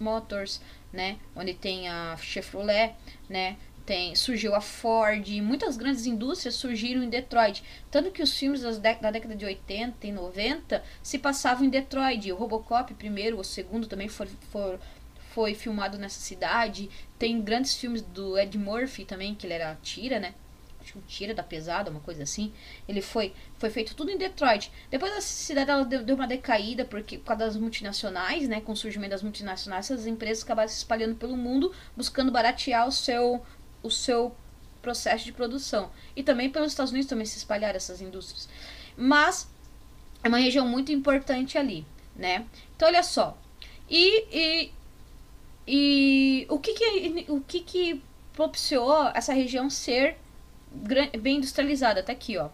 Motors, 0.00 0.62
né, 0.90 1.18
onde 1.36 1.52
tem 1.52 1.90
a 1.90 2.16
Chevrolet, 2.16 2.94
né? 3.28 3.58
Tem, 3.84 4.14
surgiu 4.14 4.54
a 4.54 4.62
Ford, 4.62 5.28
muitas 5.42 5.76
grandes 5.76 6.06
indústrias 6.06 6.54
surgiram 6.54 7.02
em 7.02 7.10
Detroit. 7.10 7.62
Tanto 7.90 8.10
que 8.10 8.22
os 8.22 8.34
filmes 8.34 8.62
da 8.62 9.10
década 9.10 9.36
de 9.36 9.44
80 9.44 10.06
e 10.06 10.10
90 10.10 10.82
se 11.02 11.18
passavam 11.18 11.66
em 11.66 11.68
Detroit. 11.68 12.32
O 12.32 12.36
Robocop, 12.36 12.94
primeiro, 12.94 13.38
o 13.38 13.44
segundo 13.44 13.86
também 13.86 14.08
foi, 14.08 14.26
foi, 14.50 14.78
foi 15.34 15.54
filmado 15.54 15.98
nessa 15.98 16.20
cidade. 16.20 16.88
Tem 17.18 17.42
grandes 17.42 17.74
filmes 17.74 18.00
do 18.00 18.38
Ed 18.38 18.56
Murphy 18.56 19.04
também, 19.04 19.34
que 19.34 19.46
ele 19.46 19.52
era 19.52 19.78
tira, 19.82 20.18
né? 20.18 20.32
Acho 20.82 20.92
que 20.92 20.98
um 20.98 21.02
tira 21.02 21.34
da 21.34 21.42
pesada, 21.42 21.90
uma 21.90 22.00
coisa 22.00 22.22
assim. 22.22 22.52
Ele 22.88 23.00
foi 23.00 23.32
foi 23.58 23.70
feito 23.70 23.94
tudo 23.94 24.10
em 24.10 24.18
Detroit. 24.18 24.70
Depois 24.90 25.12
a 25.12 25.20
cidade 25.20 25.70
ela 25.70 25.84
deu, 25.84 26.04
deu, 26.04 26.16
uma 26.16 26.26
decaída 26.26 26.84
porque 26.84 27.18
por 27.18 27.26
causa 27.26 27.46
das 27.46 27.56
multinacionais, 27.56 28.48
né, 28.48 28.60
com 28.60 28.72
o 28.72 28.76
surgimento 28.76 29.10
das 29.10 29.22
multinacionais, 29.22 29.90
essas 29.90 30.06
empresas 30.06 30.44
acabaram 30.44 30.68
se 30.68 30.78
espalhando 30.78 31.16
pelo 31.16 31.36
mundo, 31.36 31.72
buscando 31.96 32.30
baratear 32.30 32.86
o 32.86 32.92
seu 32.92 33.42
o 33.82 33.90
seu 33.90 34.34
processo 34.80 35.24
de 35.24 35.32
produção. 35.32 35.90
E 36.14 36.22
também 36.22 36.50
pelos 36.50 36.72
Estados 36.72 36.90
Unidos 36.90 37.08
também 37.08 37.26
se 37.26 37.38
espalharam 37.38 37.76
essas 37.76 38.00
indústrias. 38.00 38.48
Mas 38.96 39.48
é 40.22 40.28
uma 40.28 40.38
região 40.38 40.66
muito 40.66 40.92
importante 40.92 41.56
ali, 41.58 41.86
né? 42.14 42.46
Então 42.76 42.88
olha 42.88 43.02
só. 43.02 43.38
E, 43.88 44.24
e, 44.32 44.72
e 45.66 46.46
o 46.48 46.58
que 46.58 46.74
que 46.74 47.26
o 47.28 47.40
que 47.40 47.60
que 47.60 48.02
propiciou 48.32 49.08
essa 49.14 49.32
região 49.32 49.68
ser 49.68 50.16
bem 51.20 51.36
industrializada, 51.36 52.02
tá 52.02 52.12
aqui, 52.12 52.36
ó. 52.38 52.48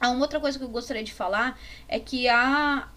Ah, 0.00 0.10
uma 0.10 0.20
outra 0.20 0.40
coisa 0.40 0.58
que 0.58 0.64
eu 0.64 0.68
gostaria 0.68 1.02
de 1.02 1.12
falar 1.12 1.58
é 1.88 1.98
que 1.98 2.28
a, 2.28 2.88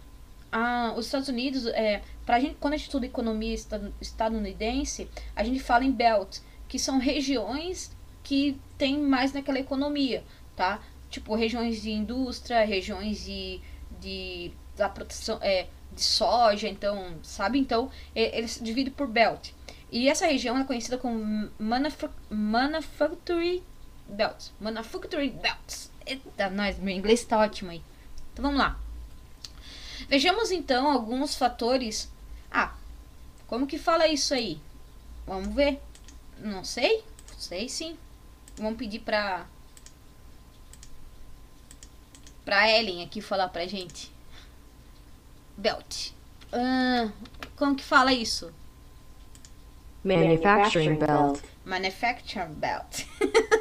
a, 0.52 0.94
os 0.98 1.06
Estados 1.06 1.30
Unidos, 1.30 1.66
é, 1.68 2.02
pra 2.26 2.40
gente, 2.40 2.56
quando 2.60 2.74
a 2.74 2.78
gente 2.78 2.88
estuda 2.88 3.06
economia 3.06 3.56
estadunidense, 4.02 5.10
a 5.36 5.44
gente 5.44 5.60
fala 5.60 5.86
em 5.86 5.92
belt, 5.92 6.40
que 6.68 6.78
são 6.78 7.00
regiões 7.00 7.96
que 8.24 8.60
tem 8.78 9.00
mais 9.00 9.32
naquela 9.32 9.60
economia, 9.60 10.24
tá? 10.56 10.82
Tipo, 11.10 11.36
regiões 11.36 11.82
de 11.82 11.92
indústria, 11.92 12.66
regiões 12.66 13.24
de, 13.24 13.62
de 14.02 14.52
da 14.76 14.90
proteção 14.90 15.40
é, 15.42 15.68
de 15.94 16.04
soja, 16.04 16.68
então, 16.68 17.16
sabe? 17.24 17.58
Então, 17.58 17.90
eles 18.14 18.60
dividem 18.62 18.92
por 18.92 19.08
belt. 19.08 19.52
E 19.92 20.10
essa 20.10 20.28
região 20.28 20.58
é 20.58 20.64
conhecida 20.66 20.98
como 20.98 21.50
Manufacturing 22.30 23.64
belts. 24.10 24.54
Manufacturing 24.60 25.32
belts. 25.32 25.92
Eita, 26.06 26.50
nós, 26.50 26.78
meu 26.78 26.96
inglês 26.96 27.22
está 27.22 27.40
ótimo 27.40 27.72
aí. 27.72 27.82
Então 28.34 28.44
vamos 28.44 28.60
lá. 28.60 28.80
Vejamos 30.08 30.52
então 30.52 30.90
alguns 30.90 31.36
fatores. 31.36 32.10
Ah, 32.52 32.74
como 33.48 33.68
que 33.68 33.78
fala 33.78 34.08
isso 34.08 34.34
aí? 34.34 34.60
Vamos 35.26 35.54
ver. 35.54 35.82
Não 36.38 36.64
sei? 36.64 37.04
Sei 37.38 37.68
sim. 37.68 37.98
Vamos 38.58 38.78
pedir 38.78 39.00
pra. 39.00 39.46
Pra 42.46 42.70
Ellen 42.70 43.04
aqui 43.04 43.22
falar 43.22 43.50
pra 43.50 43.68
gente. 43.68 44.12
Belt. 45.58 46.12
Ah, 46.52 47.12
como 47.56 47.76
que 47.76 47.84
fala 47.84 48.14
isso? 48.14 48.54
Manufacturing 50.04 50.96
belt. 50.96 51.42
Manufacturing 51.66 52.54
belt. 52.54 53.06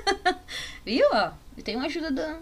Viu? 0.84 1.06
Ó, 1.12 1.32
tem 1.62 1.76
uma 1.76 1.86
ajuda 1.86 2.10
da. 2.10 2.38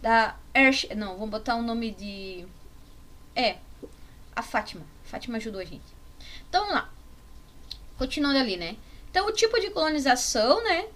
Da 0.00 0.36
Ersh. 0.54 0.88
Não, 0.96 1.14
vamos 1.14 1.30
botar 1.30 1.54
o 1.56 1.58
um 1.58 1.62
nome 1.62 1.90
de. 1.92 2.46
É. 3.34 3.56
A 4.34 4.42
Fátima. 4.42 4.84
A 5.04 5.08
Fátima 5.08 5.36
ajudou 5.36 5.60
a 5.60 5.64
gente. 5.64 5.84
Então 6.48 6.62
vamos 6.62 6.74
lá. 6.74 6.90
Continuando 7.98 8.38
ali, 8.38 8.56
né? 8.56 8.76
Então 9.10 9.26
o 9.26 9.32
tipo 9.32 9.58
de 9.60 9.70
colonização, 9.70 10.62
né? 10.64 10.86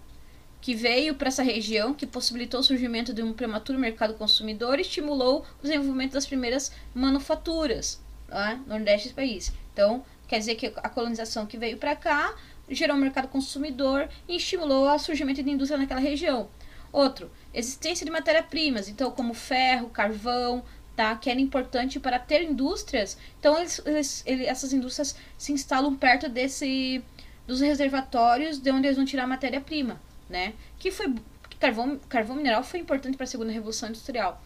Que 0.60 0.74
veio 0.74 1.14
para 1.14 1.28
essa 1.28 1.42
região, 1.42 1.94
que 1.94 2.06
possibilitou 2.06 2.60
o 2.60 2.62
surgimento 2.62 3.14
de 3.14 3.22
um 3.22 3.32
prematuro 3.32 3.78
mercado 3.78 4.14
consumidor, 4.14 4.80
estimulou 4.80 5.44
o 5.60 5.62
desenvolvimento 5.62 6.14
das 6.14 6.26
primeiras 6.26 6.72
manufaturas 6.94 8.00
lá 8.28 8.56
no 8.56 8.66
Nordeste 8.66 9.10
do 9.10 9.14
país. 9.14 9.52
Então, 9.72 10.04
quer 10.26 10.38
dizer 10.38 10.56
que 10.56 10.66
a 10.76 10.88
colonização 10.88 11.46
que 11.46 11.58
veio 11.58 11.76
para 11.76 11.94
cá 11.94 12.34
gerou 12.68 12.96
um 12.96 13.00
mercado 13.00 13.28
consumidor 13.28 14.08
e 14.28 14.36
estimulou 14.36 14.88
o 14.88 14.98
surgimento 14.98 15.42
de 15.42 15.50
indústria 15.50 15.78
naquela 15.78 16.00
região. 16.00 16.48
Outro, 16.92 17.30
existência 17.52 18.04
de 18.04 18.10
matéria-primas, 18.10 18.88
então 18.88 19.10
como 19.10 19.34
ferro, 19.34 19.88
carvão, 19.90 20.64
tá, 20.96 21.14
que 21.16 21.30
era 21.30 21.40
importante 21.40 22.00
para 22.00 22.18
ter 22.18 22.42
indústrias. 22.42 23.18
Então 23.38 23.58
eles, 23.58 23.80
eles, 23.84 24.22
eles, 24.26 24.46
essas 24.48 24.72
indústrias 24.72 25.14
se 25.36 25.52
instalam 25.52 25.94
perto 25.94 26.28
desse 26.28 27.02
dos 27.46 27.60
reservatórios 27.60 28.58
de 28.58 28.70
onde 28.72 28.88
eles 28.88 28.96
vão 28.96 29.06
tirar 29.06 29.26
matéria-prima, 29.26 30.00
né? 30.28 30.54
Que 30.78 30.90
foi 30.90 31.14
carvão, 31.60 31.98
carvão 32.08 32.34
mineral 32.34 32.64
foi 32.64 32.80
importante 32.80 33.16
para 33.16 33.24
a 33.24 33.28
segunda 33.28 33.52
revolução 33.52 33.88
industrial. 33.88 34.42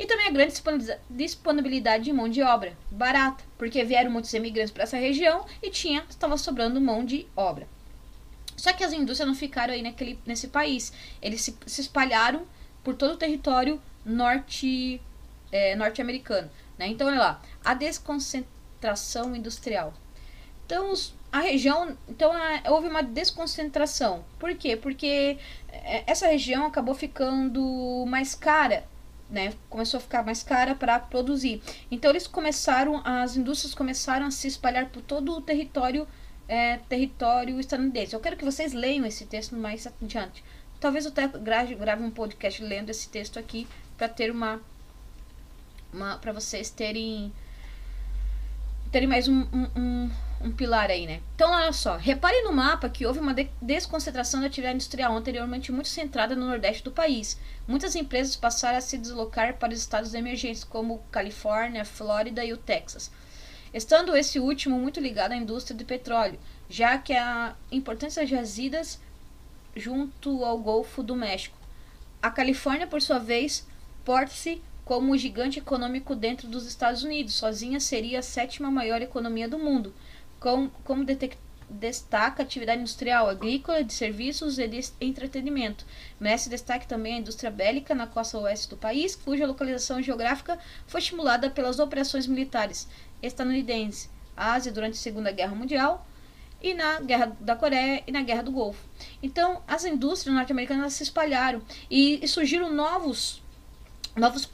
E 0.00 0.06
também 0.06 0.28
a 0.28 0.30
grande 0.30 0.54
disponibilidade 1.10 2.04
de 2.04 2.12
mão 2.14 2.26
de 2.26 2.42
obra 2.42 2.74
barata, 2.90 3.44
porque 3.58 3.84
vieram 3.84 4.10
muitos 4.10 4.32
imigrantes 4.32 4.72
para 4.72 4.84
essa 4.84 4.96
região 4.96 5.44
e 5.62 5.68
tinha 5.68 6.06
estava 6.08 6.38
sobrando 6.38 6.80
mão 6.80 7.04
de 7.04 7.26
obra. 7.36 7.68
Só 8.56 8.72
que 8.72 8.82
as 8.82 8.94
indústrias 8.94 9.28
não 9.28 9.34
ficaram 9.34 9.74
aí 9.74 9.82
naquele, 9.82 10.18
nesse 10.24 10.48
país. 10.48 10.90
Eles 11.20 11.42
se, 11.42 11.54
se 11.66 11.82
espalharam 11.82 12.46
por 12.82 12.94
todo 12.94 13.12
o 13.12 13.16
território 13.18 13.78
norte, 14.02 15.02
é, 15.52 15.76
norte-americano. 15.76 16.50
Né? 16.78 16.88
Então, 16.88 17.06
olha 17.06 17.18
lá, 17.18 17.42
a 17.62 17.74
desconcentração 17.74 19.36
industrial. 19.36 19.92
Então, 20.64 20.92
os, 20.92 21.14
a 21.30 21.40
região, 21.40 21.94
então 22.08 22.32
a, 22.32 22.70
houve 22.70 22.88
uma 22.88 23.02
desconcentração. 23.02 24.24
Por 24.38 24.54
quê? 24.54 24.78
Porque 24.78 25.36
é, 25.68 26.10
essa 26.10 26.26
região 26.26 26.64
acabou 26.64 26.94
ficando 26.94 28.06
mais 28.08 28.34
cara 28.34 28.88
né, 29.30 29.52
começou 29.68 29.98
a 29.98 30.00
ficar 30.00 30.24
mais 30.24 30.42
cara 30.42 30.74
para 30.74 30.98
produzir. 30.98 31.62
Então 31.90 32.10
eles 32.10 32.26
começaram, 32.26 33.00
as 33.04 33.36
indústrias 33.36 33.74
começaram 33.74 34.26
a 34.26 34.30
se 34.30 34.48
espalhar 34.48 34.88
por 34.90 35.02
todo 35.02 35.32
o 35.32 35.40
território 35.40 36.06
é, 36.48 36.78
território 36.88 37.60
estadunidense. 37.60 38.12
Eu 38.12 38.18
quero 38.20 38.36
que 38.36 38.44
vocês 38.44 38.72
leiam 38.72 39.06
esse 39.06 39.24
texto 39.24 39.54
mais 39.56 39.86
adiante. 39.86 40.42
Talvez 40.80 41.04
eu 41.04 41.12
até 41.12 41.28
grave, 41.28 41.76
grave 41.76 42.02
um 42.02 42.10
podcast 42.10 42.60
lendo 42.62 42.90
esse 42.90 43.08
texto 43.08 43.38
aqui 43.38 43.68
para 43.96 44.08
ter 44.08 44.32
uma, 44.32 44.60
uma 45.92 46.16
para 46.16 46.32
vocês 46.32 46.68
terem 46.68 47.32
terem 48.90 49.06
mais 49.06 49.28
um, 49.28 49.42
um, 49.52 49.70
um 49.76 50.10
pilar 50.48 50.90
aí, 50.90 51.06
né? 51.06 51.20
Então, 51.34 51.50
olha 51.50 51.72
só, 51.72 51.96
repare 51.96 52.40
no 52.42 52.52
mapa 52.52 52.88
que 52.88 53.04
houve 53.04 53.18
uma 53.18 53.34
de 53.34 53.50
desconcentração 53.60 54.40
da 54.40 54.46
atividade 54.46 54.76
industrial 54.76 55.14
anteriormente 55.14 55.70
muito 55.70 55.88
centrada 55.88 56.34
no 56.34 56.46
nordeste 56.46 56.82
do 56.82 56.90
país. 56.90 57.38
Muitas 57.68 57.94
empresas 57.94 58.36
passaram 58.36 58.78
a 58.78 58.80
se 58.80 58.96
deslocar 58.96 59.58
para 59.58 59.74
os 59.74 59.78
estados 59.78 60.14
emergentes, 60.14 60.64
como 60.64 61.02
Califórnia, 61.10 61.84
Flórida 61.84 62.42
e 62.42 62.54
o 62.54 62.56
Texas. 62.56 63.10
Estando 63.74 64.16
esse 64.16 64.40
último 64.40 64.78
muito 64.78 64.98
ligado 64.98 65.32
à 65.32 65.36
indústria 65.36 65.76
de 65.76 65.84
petróleo, 65.84 66.40
já 66.70 66.96
que 66.96 67.12
a 67.12 67.54
importância 67.70 68.22
das 68.22 68.30
jazidas 68.30 68.98
junto 69.76 70.44
ao 70.44 70.58
Golfo 70.58 71.02
do 71.02 71.14
México. 71.14 71.56
A 72.22 72.30
Califórnia, 72.30 72.86
por 72.86 73.02
sua 73.02 73.18
vez, 73.18 73.66
porta-se 74.04 74.62
como 74.84 75.12
o 75.12 75.18
gigante 75.18 75.58
econômico 75.58 76.16
dentro 76.16 76.48
dos 76.48 76.66
Estados 76.66 77.04
Unidos. 77.04 77.34
Sozinha 77.34 77.78
seria 77.78 78.18
a 78.18 78.22
sétima 78.22 78.70
maior 78.70 79.02
economia 79.02 79.48
do 79.48 79.58
mundo 79.58 79.94
com, 80.40 80.70
como 80.84 81.04
destaca 81.70 82.42
a 82.42 82.44
atividade 82.44 82.80
industrial, 82.80 83.28
agrícola, 83.28 83.84
de 83.84 83.92
serviços 83.92 84.58
e 84.58 84.66
de 84.66 84.80
entretenimento. 85.00 85.84
Merece 86.18 86.48
destaque 86.48 86.88
também 86.88 87.14
a 87.14 87.18
indústria 87.18 87.50
bélica 87.50 87.94
na 87.94 88.06
costa 88.06 88.38
oeste 88.38 88.70
do 88.70 88.76
país, 88.76 89.14
cuja 89.14 89.46
localização 89.46 90.02
geográfica 90.02 90.58
foi 90.86 91.00
estimulada 91.00 91.48
pelas 91.50 91.78
operações 91.78 92.26
militares 92.26 92.88
estadunidenses, 93.22 94.10
Ásia 94.36 94.72
durante 94.72 94.94
a 94.94 95.02
Segunda 95.02 95.30
Guerra 95.30 95.54
Mundial 95.54 96.06
e 96.62 96.74
na 96.74 97.00
Guerra 97.00 97.36
da 97.38 97.54
Coreia 97.54 98.02
e 98.06 98.10
na 98.10 98.22
Guerra 98.22 98.42
do 98.42 98.50
Golfo. 98.50 98.82
Então, 99.22 99.62
as 99.68 99.84
indústrias 99.84 100.34
norte-americanas 100.34 100.94
se 100.94 101.02
espalharam 101.02 101.62
e, 101.90 102.18
e 102.22 102.26
surgiram 102.26 102.72
novos 102.72 103.42
novos, 104.16 104.48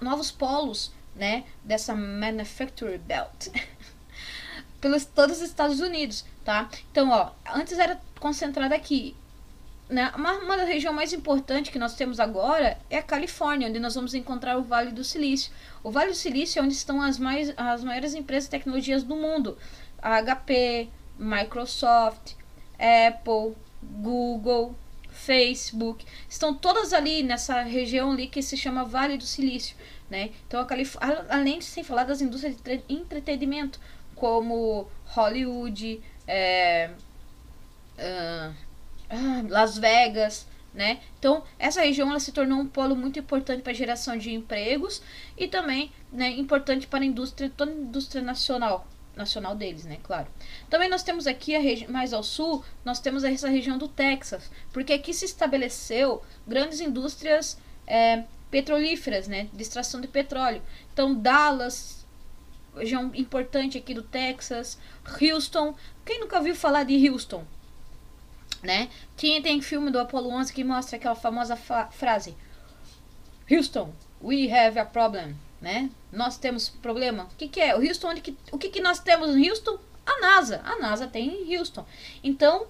novos 0.00 0.30
polos 0.30 0.92
né, 1.14 1.44
dessa 1.64 1.94
manufacturing 1.94 2.98
belt. 2.98 3.48
pelos 4.80 5.04
todos 5.04 5.38
os 5.38 5.42
Estados 5.42 5.80
Unidos, 5.80 6.24
tá? 6.44 6.68
Então, 6.90 7.10
ó, 7.10 7.30
antes 7.54 7.78
era 7.78 8.00
concentrada 8.18 8.74
aqui. 8.74 9.14
Né? 9.88 10.10
Uma, 10.14 10.34
uma 10.38 10.56
das 10.56 10.68
regiões 10.68 10.94
mais 10.94 11.12
importantes 11.12 11.72
que 11.72 11.78
nós 11.78 11.94
temos 11.94 12.20
agora 12.20 12.78
é 12.88 12.98
a 12.98 13.02
Califórnia, 13.02 13.68
onde 13.68 13.80
nós 13.80 13.94
vamos 13.94 14.14
encontrar 14.14 14.56
o 14.56 14.62
Vale 14.62 14.92
do 14.92 15.02
Silício. 15.02 15.52
O 15.82 15.90
Vale 15.90 16.10
do 16.10 16.16
Silício 16.16 16.60
é 16.60 16.62
onde 16.62 16.74
estão 16.74 17.02
as, 17.02 17.18
mais, 17.18 17.52
as 17.56 17.82
maiores 17.82 18.14
empresas 18.14 18.44
de 18.44 18.50
tecnologias 18.50 19.02
do 19.02 19.16
mundo. 19.16 19.58
A 20.00 20.22
HP, 20.22 20.88
Microsoft, 21.18 22.34
Apple, 22.78 23.56
Google, 23.82 24.76
Facebook, 25.10 26.06
estão 26.28 26.54
todas 26.54 26.92
ali 26.92 27.22
nessa 27.22 27.62
região 27.62 28.12
ali 28.12 28.28
que 28.28 28.42
se 28.42 28.56
chama 28.56 28.84
Vale 28.84 29.18
do 29.18 29.24
Silício, 29.24 29.76
né? 30.08 30.30
Então 30.46 30.60
a 30.60 30.64
Califórnia, 30.64 31.26
além 31.28 31.58
de 31.58 31.64
sem 31.64 31.84
falar 31.84 32.04
das 32.04 32.20
indústrias 32.20 32.56
de 32.56 32.82
entretenimento, 32.88 33.78
como 34.20 34.86
Hollywood, 35.06 36.02
é, 36.28 36.90
uh, 37.98 38.54
Las 39.48 39.78
Vegas, 39.78 40.46
né? 40.74 41.00
Então, 41.18 41.42
essa 41.58 41.80
região 41.80 42.10
ela 42.10 42.20
se 42.20 42.30
tornou 42.30 42.60
um 42.60 42.68
polo 42.68 42.94
muito 42.94 43.18
importante 43.18 43.62
para 43.62 43.72
a 43.72 43.74
geração 43.74 44.16
de 44.16 44.30
empregos 44.30 45.02
e 45.38 45.48
também 45.48 45.90
né, 46.12 46.28
importante 46.28 46.86
para 46.86 47.00
a 47.02 47.06
indústria, 47.06 47.50
toda 47.56 47.72
a 47.72 47.74
indústria 47.74 48.22
nacional, 48.22 48.86
nacional 49.16 49.56
deles, 49.56 49.86
né? 49.86 49.98
Claro. 50.02 50.28
Também 50.68 50.90
nós 50.90 51.02
temos 51.02 51.26
aqui, 51.26 51.56
a 51.56 51.90
mais 51.90 52.12
ao 52.12 52.22
sul, 52.22 52.62
nós 52.84 53.00
temos 53.00 53.24
essa 53.24 53.48
região 53.48 53.78
do 53.78 53.88
Texas, 53.88 54.50
porque 54.70 54.92
aqui 54.92 55.14
se 55.14 55.24
estabeleceu 55.24 56.22
grandes 56.46 56.78
indústrias 56.78 57.58
é, 57.86 58.24
petrolíferas, 58.50 59.26
né? 59.26 59.48
De 59.50 59.62
extração 59.62 59.98
de 59.98 60.08
petróleo. 60.08 60.62
Então, 60.92 61.14
Dallas, 61.14 61.99
região 62.76 63.10
importante 63.14 63.78
aqui 63.78 63.94
do 63.94 64.02
Texas, 64.02 64.78
Houston. 65.20 65.74
Quem 66.04 66.20
nunca 66.20 66.38
ouviu 66.38 66.54
falar 66.54 66.84
de 66.84 67.08
Houston? 67.08 67.44
Né? 68.62 68.90
Tinha, 69.16 69.42
tem 69.42 69.60
filme 69.60 69.90
do 69.90 69.98
Apollo 69.98 70.30
11 70.30 70.52
que 70.52 70.62
mostra 70.62 70.96
aquela 70.96 71.14
famosa 71.14 71.56
frase: 71.56 72.36
Houston, 73.50 73.92
we 74.22 74.52
have 74.52 74.78
a 74.78 74.84
problem, 74.84 75.34
né? 75.60 75.90
Nós 76.12 76.36
temos 76.36 76.68
problema. 76.68 77.24
O 77.24 77.36
que, 77.36 77.48
que 77.48 77.60
é? 77.60 77.76
O 77.76 77.80
Houston, 77.80 78.08
onde 78.08 78.20
que, 78.20 78.36
o 78.52 78.58
que, 78.58 78.68
que 78.68 78.80
nós 78.80 79.00
temos 79.00 79.34
em 79.34 79.48
Houston? 79.48 79.78
A 80.04 80.20
NASA. 80.20 80.60
A 80.64 80.78
NASA 80.78 81.06
tem 81.06 81.28
em 81.28 81.56
Houston. 81.56 81.86
Então, 82.22 82.66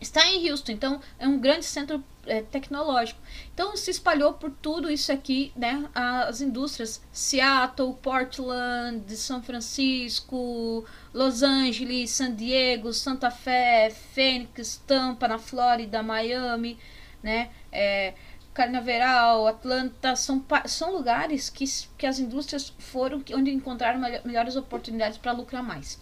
está 0.00 0.26
em 0.26 0.50
Houston, 0.50 0.72
então 0.72 1.00
é 1.18 1.28
um 1.28 1.38
grande 1.38 1.64
centro 1.64 2.02
é, 2.30 2.42
tecnológico. 2.42 3.20
Então 3.52 3.76
se 3.76 3.90
espalhou 3.90 4.32
por 4.34 4.50
tudo 4.50 4.90
isso 4.90 5.12
aqui, 5.12 5.52
né? 5.56 5.88
As 5.94 6.40
indústrias 6.40 7.02
Seattle, 7.12 7.94
Portland, 7.94 9.04
São 9.16 9.42
Francisco, 9.42 10.84
Los 11.12 11.42
Angeles, 11.42 12.10
San 12.10 12.34
Diego, 12.34 12.92
Santa 12.92 13.30
Fé, 13.30 13.90
Phoenix, 13.90 14.80
Tampa 14.86 15.26
na 15.26 15.38
Flórida, 15.38 16.02
Miami, 16.02 16.78
né? 17.22 17.50
É, 17.72 18.14
Carnaveral, 18.54 19.46
Atlanta, 19.48 20.14
são, 20.14 20.44
são 20.66 20.92
lugares 20.92 21.50
que, 21.50 21.64
que 21.98 22.06
as 22.06 22.18
indústrias 22.18 22.72
foram 22.78 23.22
onde 23.34 23.50
encontraram 23.50 24.00
melhores 24.24 24.54
oportunidades 24.54 25.18
para 25.18 25.32
lucrar 25.32 25.62
mais. 25.62 26.00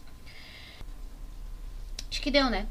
Acho 2.10 2.20
que 2.20 2.30
deu, 2.30 2.50
né? 2.50 2.66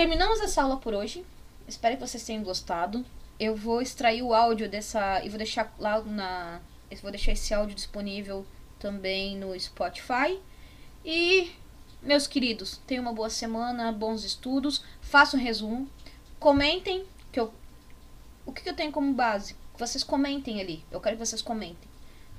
Terminamos 0.00 0.40
essa 0.40 0.62
aula 0.62 0.78
por 0.78 0.94
hoje. 0.94 1.26
Espero 1.68 1.94
que 1.94 2.08
vocês 2.08 2.24
tenham 2.24 2.42
gostado. 2.42 3.04
Eu 3.38 3.54
vou 3.54 3.82
extrair 3.82 4.22
o 4.22 4.32
áudio 4.32 4.66
dessa 4.66 5.22
e 5.22 5.28
vou 5.28 5.36
deixar 5.36 5.74
lá 5.78 6.00
na 6.00 6.58
eu 6.90 6.96
vou 7.02 7.10
deixar 7.10 7.32
esse 7.32 7.52
áudio 7.52 7.76
disponível 7.76 8.46
também 8.78 9.36
no 9.36 9.60
Spotify. 9.60 10.40
E 11.04 11.52
meus 12.00 12.26
queridos, 12.26 12.80
tenham 12.86 13.02
uma 13.02 13.12
boa 13.12 13.28
semana, 13.28 13.92
bons 13.92 14.24
estudos, 14.24 14.82
façam 15.02 15.38
um 15.38 15.42
resumo, 15.42 15.86
comentem 16.38 17.04
que 17.30 17.38
eu 17.38 17.52
o 18.46 18.52
que, 18.52 18.62
que 18.62 18.70
eu 18.70 18.74
tenho 18.74 18.90
como 18.90 19.12
base. 19.12 19.54
Vocês 19.76 20.02
comentem 20.02 20.62
ali. 20.62 20.82
Eu 20.90 20.98
quero 21.02 21.18
que 21.18 21.26
vocês 21.26 21.42
comentem, 21.42 21.90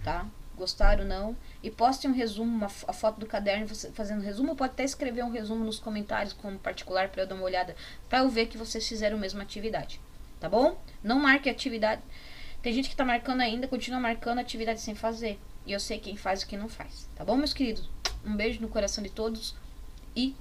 tá? 0.04 0.26
Gostaram 0.62 1.04
ou 1.04 1.10
não. 1.10 1.36
E 1.62 1.69
postem 1.69 2.10
um 2.10 2.13
resumo, 2.13 2.56
uma, 2.56 2.67
a 2.88 2.93
foto 2.93 3.19
do 3.19 3.26
caderno 3.26 3.67
fazendo 3.93 4.21
resumo. 4.21 4.56
Pode 4.56 4.74
até 4.74 4.84
escrever 4.84 5.24
um 5.24 5.32
resumo 5.32 5.65
nos 5.65 5.80
comentários 5.80 6.34
como 6.34 6.58
particular 6.60 7.10
para 7.10 7.24
eu 7.24 7.28
dar 7.28 7.36
uma 7.36 7.43
olhada, 7.43 7.76
para 8.08 8.19
eu 8.19 8.30
ver 8.30 8.45
que 8.47 8.58
vocês 8.58 8.88
fizeram 8.88 9.17
a 9.17 9.19
mesma 9.19 9.41
atividade. 9.41 10.00
Tá 10.39 10.47
bom? 10.47 10.80
Não 11.04 11.19
marque 11.19 11.50
atividade. 11.50 12.02
Tem 12.62 12.71
gente 12.71 12.89
que 12.89 12.95
tá 12.95 13.04
marcando 13.04 13.41
ainda, 13.41 13.67
continua 13.67 14.00
marcando 14.00 14.39
atividade 14.39 14.80
sem 14.80 14.95
fazer. 14.95 15.39
E 15.65 15.71
eu 15.71 15.80
sei 15.80 16.00
quem 16.00 16.15
faz 16.15 16.41
e 16.41 16.47
quem 16.47 16.58
não 16.58 16.69
faz. 16.69 17.10
Tá 17.15 17.26
bom, 17.26 17.36
meus 17.36 17.54
queridos? 17.54 17.89
Um 18.26 18.36
beijo 18.36 18.62
no 18.62 18.69
coração 18.69 19.04
de 19.04 19.10
todos 19.10 19.56
e 20.15 20.36